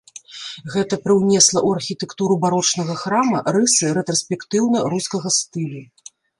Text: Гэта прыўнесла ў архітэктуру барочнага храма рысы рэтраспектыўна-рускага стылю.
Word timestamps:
Гэта 0.75 0.97
прыўнесла 1.03 1.59
ў 1.67 1.77
архітэктуру 1.81 2.39
барочнага 2.47 2.95
храма 3.03 3.37
рысы 3.55 3.95
рэтраспектыўна-рускага 4.01 5.27
стылю. 5.41 5.87